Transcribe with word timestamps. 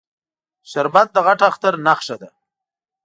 شربت 0.71 1.07
د 1.13 1.17
غټ 1.25 1.39
اختر 1.49 1.73
نښه 1.85 2.15
ده 2.21 2.29